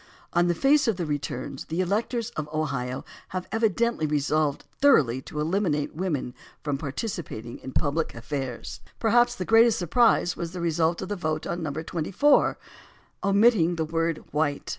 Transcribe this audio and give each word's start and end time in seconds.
On 0.33 0.47
the 0.47 0.55
face 0.55 0.87
of 0.87 0.95
the 0.97 1.05
returns 1.05 1.65
the 1.65 1.79
electors 1.79 2.31
of 2.31 2.51
Ohio 2.51 3.05
have 3.27 3.47
evi 3.51 3.69
dently 3.69 4.09
resolved 4.09 4.65
thoroughly 4.81 5.21
to 5.21 5.35
ehminate 5.35 5.93
women 5.93 6.33
from 6.63 6.79
participation 6.79 7.59
in 7.59 7.71
pubhc 7.71 8.15
affairs. 8.15 8.79
Perhaps 8.99 9.35
the 9.35 9.45
greatest 9.45 9.77
surprise 9.77 10.35
was 10.35 10.53
the 10.53 10.59
result 10.59 11.03
of 11.03 11.09
the 11.09 11.15
vote 11.15 11.45
on 11.45 11.61
No. 11.61 11.69
24, 11.71 12.57
"Omitting 13.23 13.75
the 13.75 13.85
Word 13.85 14.23
'White.' 14.31 14.69